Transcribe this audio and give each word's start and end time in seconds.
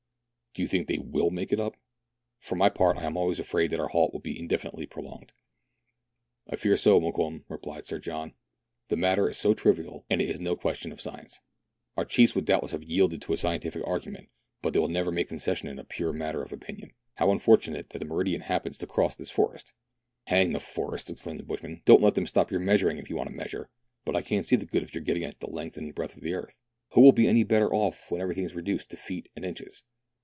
"Do 0.53 0.61
you 0.61 0.67
think 0.67 0.87
they 0.87 0.97
will 0.97 1.29
make 1.29 1.53
it 1.53 1.61
up? 1.61 1.77
For 2.41 2.55
my 2.57 2.67
part, 2.67 2.97
I 2.97 3.05
am 3.05 3.15
almost 3.15 3.39
afraid 3.39 3.69
that 3.69 3.79
our 3.79 3.87
halt 3.87 4.11
will 4.11 4.19
be 4.19 4.37
indefinitely 4.37 4.85
pro 4.85 5.01
longed."" 5.03 5.31
I 6.51 6.57
fear 6.57 6.75
so, 6.75 6.99
Mokoum," 6.99 7.45
replied 7.47 7.85
Sir 7.85 7.99
John. 7.99 8.33
"The 8.89 8.97
matter 8.97 9.29
is 9.29 9.37
so 9.37 9.53
trivial, 9.53 10.05
and 10.09 10.21
it 10.21 10.29
is 10.29 10.41
no 10.41 10.57
question 10.57 10.91
of 10.91 10.99
science. 10.99 11.39
Our 11.95 12.03
chiefs 12.03 12.35
would 12.35 12.49
8 12.49 12.51
122 12.51 12.51
MERIDIANA; 12.51 12.51
THE 12.51 12.51
ADVENTURES 12.51 12.51
OF 12.51 12.51
doubtless 12.65 12.71
have 12.71 12.91
yielded 12.91 13.21
to 13.21 13.31
a 13.31 13.37
scientific 13.37 13.87
argument, 13.87 14.29
but 14.61 14.73
they 14.73 14.79
will 14.79 14.87
never 14.89 15.09
make 15.11 15.29
concession 15.29 15.69
in 15.69 15.79
a 15.79 15.85
pure 15.85 16.11
matter 16.11 16.41
of 16.43 16.51
opinion. 16.51 16.91
How 17.15 17.31
unfortunate 17.31 17.91
that 17.91 17.99
the 17.99 18.05
meridian 18.05 18.41
happens 18.41 18.77
to 18.79 18.87
cross 18.87 19.15
this 19.15 19.31
forest!"" 19.31 19.71
Hang 20.27 20.51
the 20.51 20.59
forests!" 20.59 21.09
exclaimed 21.11 21.39
the 21.39 21.45
bushman," 21.45 21.81
don't 21.85 22.01
let 22.01 22.15
then; 22.15 22.25
stop 22.25 22.51
your 22.51 22.59
measuring, 22.59 22.97
if 22.97 23.09
you 23.09 23.15
want 23.15 23.29
to 23.29 23.33
measure. 23.33 23.69
But 24.03 24.17
I 24.17 24.21
can't 24.21 24.45
see 24.45 24.57
the 24.57 24.65
good 24.65 24.83
of 24.83 24.93
your 24.93 25.01
getting 25.01 25.23
at 25.23 25.39
the 25.39 25.47
length 25.49 25.77
and 25.77 25.95
breadth 25.95 26.17
of 26.17 26.23
the 26.23 26.33
earth? 26.33 26.59
Who 26.89 26.99
will 26.99 27.13
be 27.13 27.29
any 27.29 27.45
better 27.45 27.73
off 27.73 28.11
when 28.11 28.19
every 28.19 28.35
thing 28.35 28.43
is 28.43 28.53
reduced 28.53 28.89
to 28.91 28.97
feet 28.97 29.29
and 29.33 29.45
inches 29.45 29.83